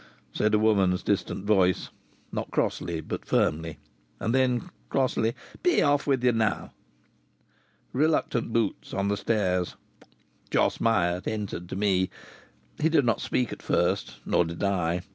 said 0.33 0.51
a 0.51 0.57
woman's 0.57 1.03
distant 1.03 1.45
voice 1.45 1.89
not 2.31 2.49
crossly, 2.49 3.01
but 3.01 3.23
firmly. 3.23 3.77
And 4.19 4.33
then, 4.33 4.71
crossly: 4.89 5.35
"Be 5.61 5.83
off 5.83 6.07
with 6.07 6.23
ye 6.23 6.31
now!" 6.31 6.71
Reluctant 7.93 8.51
boots 8.51 8.95
on 8.95 9.09
the 9.09 9.15
stairs! 9.15 9.75
Jos 10.49 10.79
Myatt 10.81 11.27
entered 11.27 11.69
to 11.69 11.75
me. 11.75 12.09
He 12.79 12.89
did 12.89 13.05
not 13.05 13.21
speak 13.21 13.53
at 13.53 13.61
first; 13.61 14.15
nor 14.25 14.43
did 14.43 14.63
I. 14.63 15.03